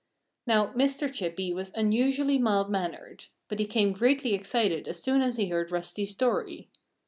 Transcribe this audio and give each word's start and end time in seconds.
Now, 0.47 0.73
Mr. 0.73 1.13
Chippy 1.13 1.53
was 1.53 1.71
unusually 1.75 2.39
mild 2.39 2.71
mannered. 2.71 3.25
But 3.47 3.59
he 3.59 3.65
became 3.65 3.93
greatly 3.93 4.33
excited 4.33 4.87
as 4.87 4.99
soon 4.99 5.21
as 5.21 5.37
he 5.37 5.49
heard 5.49 5.69
Rusty's 5.71 6.09
story. 6.09 6.71